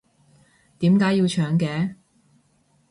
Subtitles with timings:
[0.79, 1.93] 點解要搶嘅？